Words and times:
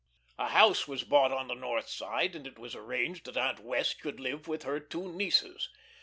A 0.39 0.47
house 0.47 0.87
was 0.87 1.03
bought 1.03 1.31
on 1.31 1.47
the 1.47 1.53
North 1.53 1.87
Side, 1.87 2.35
and 2.35 2.47
it 2.47 2.57
was 2.57 2.73
arranged 2.75 3.25
that 3.27 3.37
Aunt 3.37 3.59
Wess' 3.59 3.93
should 4.01 4.19
live 4.19 4.47
with 4.47 4.63
her 4.63 4.79
two 4.79 5.13
nieces. 5.13 5.69